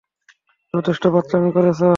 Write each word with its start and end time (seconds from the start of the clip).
যথেষ্ট 0.73 1.03
বাচ্চামি 1.07 1.49
করেছো! 1.51 1.87